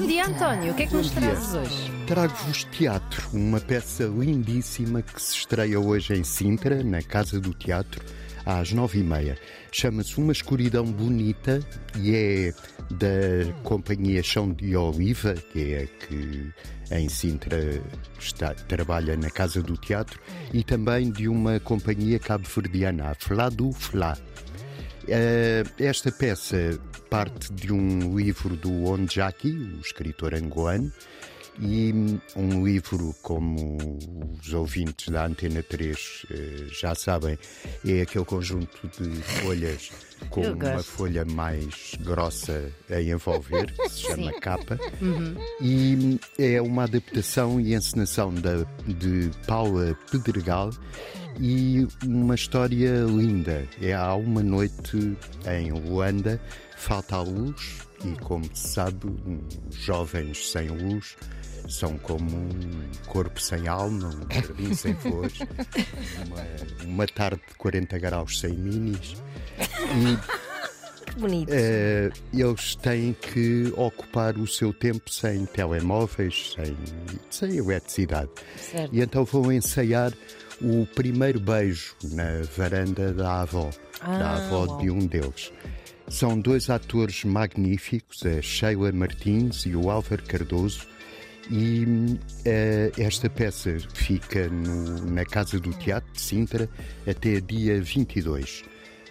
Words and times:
Bom 0.00 0.06
dia, 0.06 0.24
António. 0.26 0.72
O 0.72 0.74
que 0.74 0.84
é 0.84 0.86
que 0.86 0.94
nos 0.94 1.10
trazes 1.10 1.52
hoje? 1.54 1.92
Trago-vos 2.06 2.64
Teatro, 2.64 3.28
uma 3.34 3.60
peça 3.60 4.04
lindíssima 4.04 5.02
que 5.02 5.20
se 5.20 5.36
estreia 5.36 5.78
hoje 5.78 6.14
em 6.14 6.24
Sintra, 6.24 6.82
na 6.82 7.02
Casa 7.02 7.38
do 7.38 7.52
Teatro, 7.52 8.02
às 8.46 8.72
nove 8.72 9.00
e 9.00 9.04
meia. 9.04 9.36
Chama-se 9.70 10.18
Uma 10.18 10.32
Escuridão 10.32 10.86
Bonita 10.86 11.60
e 11.98 12.14
é 12.14 12.54
da 12.90 13.52
companhia 13.62 14.22
Chão 14.22 14.50
de 14.54 14.74
Oliva, 14.74 15.34
que 15.34 15.74
é 15.74 15.82
a 15.82 16.06
que 16.06 16.50
em 16.92 17.08
Sintra 17.10 17.58
está- 18.18 18.54
trabalha 18.54 19.18
na 19.18 19.28
Casa 19.28 19.62
do 19.62 19.76
Teatro, 19.76 20.18
e 20.50 20.64
também 20.64 21.10
de 21.10 21.28
uma 21.28 21.60
companhia 21.60 22.18
cabo-verdiana, 22.18 23.10
a 23.10 23.14
Flá 23.14 23.50
do 23.50 23.70
Flá. 23.70 24.16
Eh, 25.08 25.64
esta 25.78 26.12
peça 26.12 26.78
parte 27.08 27.52
de 27.52 27.72
um 27.72 28.16
livro 28.16 28.56
do 28.56 28.84
Onjaki, 28.84 29.50
o 29.50 29.80
escritor 29.80 30.34
angolano, 30.34 30.92
e 31.58 31.92
hum, 31.92 32.18
um 32.36 32.64
livro, 32.64 33.14
como 33.22 33.76
os 34.40 34.52
ouvintes 34.52 35.08
da 35.08 35.26
Antena 35.26 35.62
3 35.62 36.26
eh, 36.30 36.66
já 36.72 36.94
sabem, 36.94 37.38
é 37.86 38.02
aquele 38.02 38.24
conjunto 38.24 38.88
de 38.88 39.10
folhas 39.22 39.90
com 40.30 40.42
uma 40.42 40.82
folha 40.82 41.24
mais 41.24 41.96
grossa 42.00 42.70
a 42.88 43.00
envolver, 43.00 43.72
que 43.72 43.88
se 43.88 44.02
chama 44.02 44.32
capa, 44.40 44.78
e 45.60 45.96
hum, 45.96 46.18
é 46.38 46.62
uma 46.62 46.84
adaptação 46.84 47.60
e 47.60 47.74
encenação 47.74 48.32
da, 48.32 48.64
de 48.86 49.30
Paula 49.46 49.96
Pedregal 50.10 50.70
e 51.38 51.86
uma 52.04 52.34
história 52.34 53.04
linda. 53.04 53.66
É 53.80 53.92
há 53.92 54.14
uma 54.14 54.42
noite 54.42 55.16
em 55.46 55.72
Luanda, 55.72 56.40
falta 56.76 57.16
a 57.16 57.22
luz 57.22 57.78
e, 58.04 58.18
como 58.22 58.44
se 58.54 58.68
sabe, 58.68 59.06
jovens 59.70 60.50
sem 60.50 60.68
luz 60.68 61.16
são 61.68 61.96
como 61.98 62.36
um 62.36 62.90
corpo 63.06 63.40
sem 63.40 63.68
alma, 63.68 64.08
um 64.08 64.34
jardim 64.34 64.74
sem 64.74 64.94
flores, 64.94 65.38
uma, 66.26 66.84
uma 66.84 67.06
tarde 67.06 67.40
de 67.48 67.54
40 67.54 67.98
graus 67.98 68.40
sem 68.40 68.52
minis. 68.52 69.16
E 69.58 70.39
bonito. 71.20 71.48
eh, 71.52 72.10
eles 72.32 72.74
têm 72.76 73.12
que 73.14 73.72
ocupar 73.76 74.36
o 74.38 74.46
seu 74.46 74.72
tempo 74.72 75.10
sem 75.10 75.44
telemóveis, 75.46 76.54
sem, 76.56 76.76
sem 77.30 77.56
eletricidade. 77.58 78.30
Certo. 78.56 78.94
E 78.94 79.00
então 79.00 79.24
vão 79.24 79.52
ensaiar 79.52 80.12
o 80.60 80.86
primeiro 80.94 81.38
beijo 81.40 81.94
na 82.12 82.42
varanda 82.56 83.12
da 83.12 83.42
avó, 83.42 83.70
da 84.02 84.08
Ah, 84.30 84.46
avó 84.46 84.64
uau. 84.66 84.78
de 84.78 84.90
um 84.90 85.06
deles. 85.06 85.52
São 86.08 86.38
dois 86.40 86.68
atores 86.68 87.22
magníficos, 87.24 88.24
a 88.26 88.42
Sheila 88.42 88.90
Martins 88.92 89.64
e 89.66 89.76
o 89.76 89.88
Álvaro 89.90 90.22
Cardoso, 90.24 90.86
e 91.50 91.84
eh, 92.44 92.92
esta 92.98 93.28
peça 93.30 93.76
fica 93.94 94.48
no- 94.48 95.06
na 95.10 95.24
Casa 95.24 95.58
do 95.58 95.70
Teatro 95.72 96.12
de 96.12 96.20
Sintra 96.20 96.68
até 97.08 97.40
dia 97.40 97.80
22. 97.80 98.64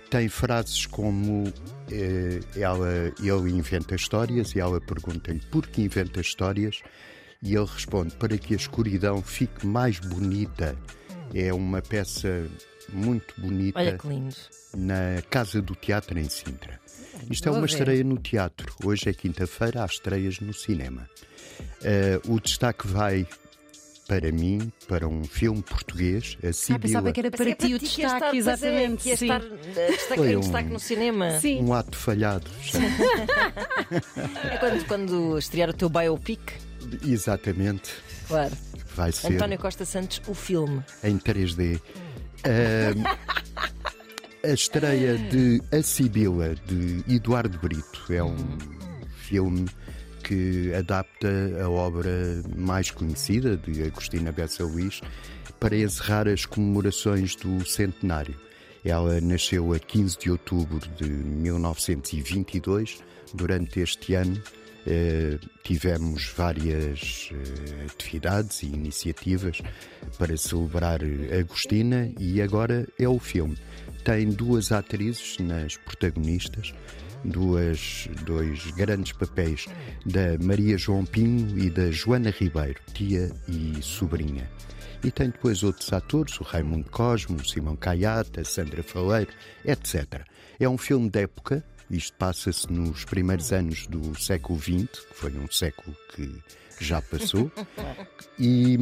Tem 0.09 0.27
frases 0.27 0.85
como 0.88 1.52
eh, 1.91 2.39
ela, 2.55 3.13
ele 3.19 3.52
inventa 3.52 3.95
histórias 3.95 4.55
e 4.55 4.59
ela 4.59 4.81
pergunta-lhe 4.81 5.41
por 5.52 5.67
que 5.67 5.83
inventa 5.83 6.19
histórias 6.19 6.81
e 7.41 7.55
ele 7.55 7.65
responde 7.65 8.15
para 8.15 8.37
que 8.37 8.53
a 8.53 8.57
escuridão 8.57 9.21
fique 9.21 9.65
mais 9.65 9.99
bonita. 9.99 10.75
É 11.33 11.53
uma 11.53 11.81
peça 11.81 12.47
muito 12.91 13.39
bonita 13.39 13.77
Olha 13.80 13.97
que 13.97 14.07
lindo. 14.07 14.35
na 14.75 15.21
Casa 15.30 15.61
do 15.61 15.75
Teatro 15.75 16.17
em 16.17 16.27
Sintra. 16.27 16.80
Isto 17.30 17.49
é 17.49 17.52
uma 17.52 17.65
estreia 17.65 18.03
no 18.03 18.17
teatro. 18.17 18.73
Hoje 18.83 19.09
é 19.09 19.13
quinta-feira, 19.13 19.83
há 19.83 19.85
estreias 19.85 20.39
no 20.39 20.53
cinema. 20.53 21.07
Eh, 21.83 22.19
o 22.27 22.39
destaque 22.39 22.87
vai 22.87 23.27
para 24.09 24.31
mim, 24.31 24.71
para 24.87 25.08
um 25.08 25.23
filme 25.23 25.61
português, 25.61 26.36
a 26.43 26.47
Ah, 26.47 26.53
Sibila. 26.53 26.80
pensava 26.80 27.11
que 27.11 27.20
era 27.20 27.30
para 27.30 27.53
ti 27.55 27.75
o 27.75 27.80
que 27.80 27.86
destaque, 27.86 28.36
é, 28.36 28.39
exatamente. 28.39 29.03
que 29.03 29.09
ia 29.09 29.17
sim. 29.17 29.25
estar 29.25 29.42
eh, 29.77 29.87
destaque, 29.92 30.21
um- 30.36 30.39
destaque 30.39 30.70
no 30.70 30.80
cinema. 30.80 31.39
Sim. 31.39 31.64
Um 31.64 31.73
ato 31.75 31.95
falhado. 31.95 32.49
É 34.52 34.58
quando, 34.58 34.86
quando 34.87 35.37
estrear 35.37 35.69
o 35.69 35.73
teu 35.73 35.87
biopic. 35.89 36.42
Exatamente. 37.05 37.92
Claro. 38.27 38.55
Vai 38.95 39.11
ser 39.11 39.33
António 39.36 39.59
Costa 39.59 39.86
Santos, 39.86 40.21
o 40.27 40.33
filme. 40.33 40.83
em 41.03 41.17
3D. 41.17 41.80
Ahm, 42.45 43.03
a 44.43 44.48
estreia 44.53 45.17
de 45.17 45.61
A 45.71 45.81
Sibila, 45.83 46.55
de 46.65 47.03
Eduardo 47.14 47.58
Brito, 47.59 48.05
é 48.11 48.23
um 48.23 48.36
filme 49.17 49.67
que 50.30 50.72
adapta 50.76 51.28
a 51.60 51.67
obra 51.67 52.44
mais 52.56 52.92
conhecida 52.92 53.58
de 53.58 53.82
Agostina 53.82 54.32
Bessa 54.32 54.64
Luís 54.64 55.02
para 55.60 55.76
encerrar 55.76 56.28
as 56.28 56.45
comemorações 56.45 57.36
do 57.36 57.67
centenário. 57.67 58.36
Ela 58.86 59.20
nasceu 59.22 59.73
a 59.73 59.80
15 59.80 60.20
de 60.20 60.30
outubro 60.30 60.88
de 60.98 61.10
1922. 61.10 63.00
Durante 63.34 63.80
este 63.80 64.14
ano 64.14 64.40
eh, 64.86 65.40
tivemos 65.64 66.32
várias 66.38 67.32
eh, 67.34 67.86
atividades 67.92 68.61
e 68.61 68.67
iniciativas 68.67 69.64
para 70.20 70.38
celebrar 70.38 71.00
Agostina 71.40 72.11
e 72.20 72.40
agora 72.40 72.88
é 73.00 73.10
o 73.10 73.17
filme. 73.17 73.58
Tem 74.04 74.30
duas 74.30 74.72
atrizes 74.72 75.40
nas 75.40 75.76
protagonistas, 75.76 76.72
duas, 77.23 78.07
dois 78.25 78.71
grandes 78.71 79.11
papéis 79.13 79.67
da 80.05 80.37
Maria 80.43 80.77
João 80.77 81.05
Pinho 81.05 81.57
e 81.57 81.69
da 81.69 81.91
Joana 81.91 82.30
Ribeiro, 82.30 82.80
tia 82.93 83.31
e 83.47 83.81
sobrinha. 83.81 84.49
E 85.03 85.11
tem 85.11 85.30
depois 85.30 85.63
outros 85.63 85.91
atores, 85.93 86.39
o 86.39 86.43
Raimundo 86.43 86.89
Cosmo, 86.89 87.37
o 87.37 87.47
Simão 87.47 87.75
Caiata, 87.75 88.43
Sandra 88.43 88.83
Faleiro, 88.83 89.31
etc. 89.63 90.25
É 90.59 90.67
um 90.67 90.77
filme 90.77 91.09
de 91.09 91.21
época, 91.21 91.63
isto 91.89 92.17
passa-se 92.17 92.71
nos 92.71 93.05
primeiros 93.05 93.51
anos 93.53 93.87
do 93.87 94.19
século 94.19 94.59
XX, 94.59 95.05
que 95.05 95.15
foi 95.15 95.31
um 95.37 95.49
século 95.49 95.95
que 96.13 96.30
já 96.81 97.01
passou, 97.01 97.49
e 98.37 98.77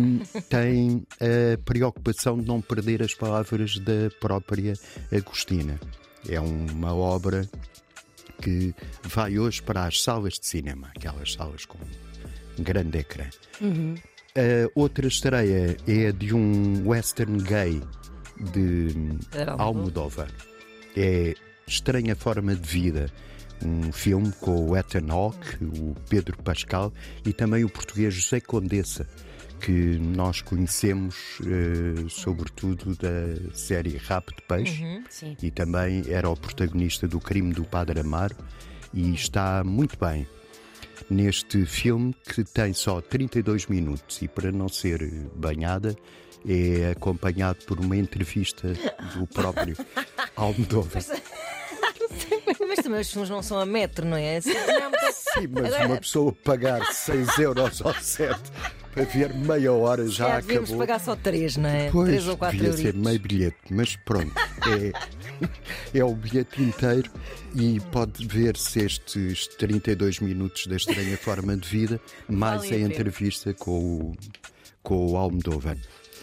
tem 0.49 1.05
a 1.21 1.57
preocupação 1.63 2.39
de 2.39 2.47
não 2.47 2.61
perder 2.61 3.03
as 3.03 3.13
palavras 3.13 3.77
da 3.77 4.09
própria 4.19 4.73
Agostina. 5.11 5.79
É 6.27 6.39
uma 6.39 6.93
obra 6.95 7.47
que 8.41 8.73
vai 9.03 9.37
hoje 9.39 9.61
para 9.61 9.85
as 9.85 10.01
salas 10.01 10.33
de 10.33 10.47
cinema, 10.47 10.91
aquelas 10.95 11.33
salas 11.33 11.65
com 11.65 11.77
um 12.57 12.63
grande 12.63 12.99
ecrã. 12.99 13.25
A 14.35 14.69
outra 14.75 15.07
estreia 15.07 15.77
é 15.87 16.11
de 16.11 16.33
um 16.33 16.87
western 16.87 17.41
gay 17.41 17.81
de 18.53 19.17
Almodóvar. 19.57 20.29
É 20.95 21.33
Estranha 21.67 22.15
Forma 22.15 22.55
de 22.55 22.67
Vida, 22.67 23.11
um 23.63 23.91
filme 23.91 24.31
com 24.39 24.69
o 24.69 24.77
Ethan 24.77 25.11
Hawke, 25.11 25.63
o 25.63 25.95
Pedro 26.09 26.37
Pascal 26.43 26.93
e 27.25 27.33
também 27.33 27.63
o 27.63 27.69
português 27.69 28.13
José 28.13 28.39
Condessa, 28.39 29.07
que 29.59 29.71
nós 29.71 30.41
conhecemos 30.41 31.39
eh, 31.45 32.05
sobretudo 32.09 32.95
da 32.95 33.53
série 33.53 33.97
Rap 33.97 34.29
de 34.35 34.41
Peixe 34.43 35.01
Sim. 35.09 35.35
e 35.41 35.51
também 35.51 36.03
era 36.07 36.29
o 36.29 36.35
protagonista 36.35 37.07
do 37.07 37.19
Crime 37.19 37.53
do 37.53 37.63
Padre 37.63 37.99
Amaro 37.99 38.35
e 38.93 39.13
está 39.13 39.63
muito 39.63 39.97
bem 39.97 40.27
neste 41.09 41.65
filme 41.65 42.15
que 42.27 42.43
tem 42.43 42.73
só 42.73 43.01
32 43.01 43.67
minutos 43.67 44.21
e 44.21 44.27
para 44.27 44.51
não 44.51 44.67
ser 44.67 45.03
banhada 45.35 45.95
é 46.47 46.91
acompanhado 46.91 47.65
por 47.65 47.79
uma 47.79 47.95
entrevista 47.95 48.73
do 49.15 49.27
próprio 49.27 49.75
Almodóvar. 50.35 51.03
Mas 52.67 52.79
também 52.79 53.01
os 53.01 53.11
filmes 53.11 53.29
não 53.29 53.41
são 53.41 53.59
a 53.59 53.65
metro, 53.65 54.05
não 54.05 54.17
é? 54.17 54.39
Sim, 54.41 54.51
mas 55.51 55.73
uma 55.85 55.97
pessoa 55.97 56.33
pagar 56.43 56.83
6 56.85 57.39
euros 57.39 57.81
ao 57.81 57.93
set 57.95 58.39
para 58.93 59.03
ver 59.03 59.33
meia 59.33 59.71
hora 59.73 60.07
já 60.07 60.27
Já 60.29 60.39
devíamos 60.39 60.69
acabou. 60.69 60.85
pagar 60.87 60.99
só 60.99 61.15
três, 61.15 61.57
não 61.57 61.69
é? 61.69 61.89
Pois, 61.91 62.07
três 62.07 62.27
ou 62.27 62.37
quatro 62.37 62.57
devia 62.57 62.73
ser 62.73 62.93
meio 62.93 63.19
bilhete, 63.19 63.57
mas 63.69 63.95
pronto, 63.97 64.33
é, 64.33 64.91
é 65.99 66.03
o 66.03 66.13
bilhete 66.15 66.61
inteiro 66.61 67.11
e 67.55 67.79
pode 67.91 68.25
ver-se 68.25 68.79
estes 68.79 69.47
32 69.47 70.19
minutos 70.19 70.67
da 70.67 70.75
estranha 70.75 71.17
forma 71.19 71.55
de 71.55 71.67
vida, 71.67 72.01
mais 72.27 72.61
Vale 72.61 72.73
a 72.75 72.77
a 72.77 72.89
entrevista 72.89 73.53
com 73.53 73.79
o, 73.79 74.15
com 74.83 75.11
o 75.11 75.17
Almodóvar. 75.17 75.77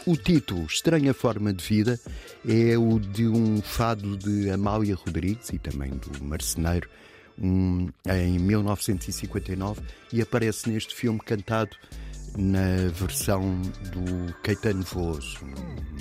O 0.06 0.19
título, 0.19 0.67
Estranha 0.67 1.14
Forma 1.14 1.50
de 1.50 1.64
Vida, 1.64 1.99
é 2.46 2.76
o 2.76 2.99
de 2.99 3.26
um 3.26 3.62
fado 3.62 4.19
de 4.19 4.50
Amália 4.50 4.94
Rodrigues 4.94 5.49
e 5.49 5.58
também 5.58 5.93
do 5.93 6.22
Marceneiro, 6.22 6.90
um, 7.38 7.88
em 8.06 8.38
1959, 8.38 9.81
e 10.12 10.20
aparece 10.20 10.69
neste 10.69 10.94
filme 10.94 11.19
cantado 11.20 11.75
na 12.36 12.88
versão 12.92 13.60
do 13.92 14.34
Caetano 14.42 14.82
Veloso, 14.82 15.38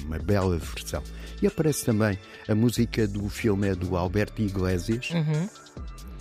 uma 0.05 0.19
bela 0.19 0.57
versão. 0.57 1.03
E 1.41 1.47
aparece 1.47 1.85
também 1.85 2.17
a 2.47 2.55
música 2.55 3.07
do 3.07 3.27
filme 3.29 3.67
é 3.67 3.75
do 3.75 3.95
Alberto 3.95 4.41
Iglesias 4.41 5.11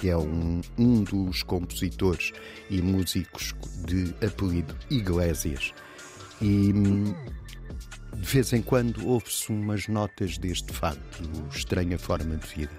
que 0.03 0.09
é 0.11 0.17
um, 0.17 0.61
um 0.77 1.05
dos 1.05 1.45
compositores 1.45 2.33
e 2.69 2.83
músicos 2.83 3.55
de 3.87 4.13
apelido 4.27 4.77
Iglesias. 4.91 5.73
E 6.41 6.73
de 6.73 8.27
vez 8.27 8.53
em 8.53 8.63
quando 8.63 9.07
ouve-se 9.07 9.53
umas 9.53 9.87
notas 9.87 10.39
deste 10.39 10.73
fado, 10.73 10.99
do 11.21 11.57
Estranha 11.57 11.97
Forma 12.01 12.35
de 12.35 12.47
Vida. 12.49 12.73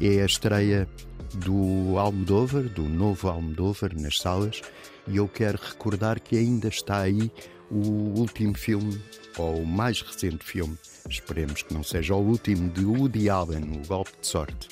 É 0.00 0.22
a 0.22 0.26
estreia 0.26 0.88
do 1.34 1.98
Almodóvar, 1.98 2.64
do 2.64 2.82
novo 2.82 3.28
Almodóvar, 3.28 3.92
nas 3.98 4.18
salas, 4.18 4.62
e 5.06 5.16
eu 5.16 5.28
quero 5.28 5.58
recordar 5.58 6.20
que 6.20 6.36
ainda 6.36 6.68
está 6.68 7.00
aí 7.00 7.30
o 7.70 8.18
último 8.18 8.56
filme, 8.56 9.00
ou 9.36 9.62
o 9.62 9.66
mais 9.66 10.00
recente 10.00 10.44
filme, 10.44 10.78
esperemos 11.08 11.62
que 11.62 11.74
não 11.74 11.82
seja 11.82 12.14
o 12.14 12.20
último, 12.20 12.70
de 12.70 12.84
Woody 12.84 13.28
Allen, 13.28 13.80
O 13.80 13.86
Golpe 13.86 14.12
de 14.20 14.26
Sorte. 14.26 14.68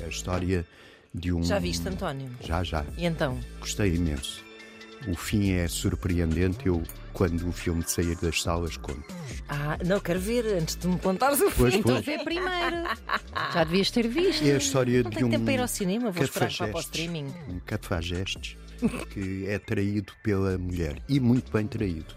É 0.00 0.04
a 0.04 0.08
história 0.08 0.66
de 1.12 1.32
um. 1.32 1.42
Já 1.42 1.58
viste, 1.58 1.88
António? 1.88 2.30
Já, 2.40 2.62
já. 2.62 2.84
E 2.96 3.06
então? 3.06 3.38
Gostei 3.58 3.94
imenso. 3.94 4.44
O 5.08 5.14
fim 5.14 5.52
é 5.52 5.66
surpreendente. 5.68 6.66
Eu, 6.66 6.82
quando 7.12 7.48
o 7.48 7.52
filme 7.52 7.82
sair 7.86 8.14
das 8.16 8.42
salas, 8.42 8.76
conto. 8.76 9.02
Ah, 9.48 9.78
não, 9.84 9.98
quero 10.00 10.20
ver 10.20 10.44
antes 10.46 10.76
de 10.76 10.86
me 10.86 10.98
contares 10.98 11.40
o 11.40 11.50
Pois, 11.50 11.74
fim. 11.74 11.82
pois. 11.82 12.04
Vê 12.04 12.18
primeiro. 12.18 12.76
Já 13.54 13.64
devias 13.64 13.90
ter 13.90 14.06
visto. 14.06 14.44
É 14.46 14.52
a 14.54 14.58
história 14.58 15.02
Não 15.02 15.10
de 15.10 15.16
tenho 15.16 15.26
um. 15.28 15.30
tempo 15.30 15.44
para 15.44 15.54
ir 15.54 15.60
ao 15.60 15.68
cinema, 15.68 16.10
vou 16.10 16.24
esperar 16.24 16.52
para, 16.56 16.68
para 16.68 16.76
o 16.76 16.80
streaming. 16.80 17.26
Um 17.48 17.58
cafajestes 17.60 18.56
que 19.10 19.46
é 19.46 19.58
traído 19.58 20.12
pela 20.22 20.56
mulher. 20.58 21.02
E 21.08 21.18
muito 21.18 21.50
bem 21.52 21.66
traído, 21.66 22.14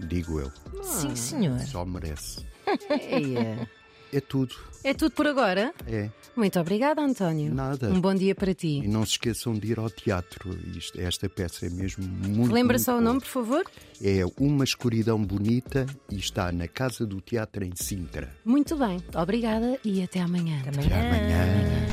digo 0.00 0.40
eu. 0.40 0.50
Sim, 0.82 1.14
senhor. 1.14 1.58
Só 1.60 1.84
merece. 1.84 2.44
Eia. 2.90 3.68
É 4.12 4.20
tudo. 4.20 4.54
É 4.84 4.94
tudo 4.94 5.10
por 5.12 5.26
agora? 5.26 5.74
É. 5.86 6.08
Muito 6.36 6.60
obrigada, 6.60 7.02
António. 7.02 7.52
Nada. 7.52 7.88
Um 7.88 8.00
bom 8.00 8.14
dia 8.14 8.34
para 8.34 8.50
E 8.52 8.54
ti. 8.54 8.86
não 8.86 9.04
se 9.04 9.12
esqueçam 9.12 9.52
de 9.54 9.72
ir 9.72 9.78
ao 9.80 9.90
teatro. 9.90 10.56
Isto- 10.76 11.00
esta 11.00 11.28
peça 11.28 11.66
é 11.66 11.70
mesmo 11.70 12.04
muito. 12.06 12.52
Lembra 12.52 12.74
muito 12.76 12.84
só 12.84 12.92
o 12.92 12.94
boa. 12.96 13.04
nome, 13.04 13.20
por 13.20 13.26
favor? 13.28 13.64
É 14.00 14.20
Uma 14.38 14.62
Escuridão 14.64 15.20
Bonita 15.24 15.86
e 16.10 16.16
está 16.16 16.52
na 16.52 16.68
Casa 16.68 17.04
do 17.04 17.20
Teatro 17.20 17.64
em 17.64 17.72
Sintra. 17.74 18.32
Muito 18.44 18.76
bem. 18.76 18.98
Obrigada 19.14 19.78
e 19.84 20.02
até 20.02 20.20
amanhã. 20.20 20.60
Até 20.66 20.80
Até 20.80 20.94
amanhã. 21.00 21.86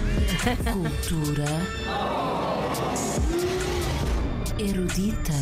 Cultura 0.73 1.45
erudita. 4.59 5.33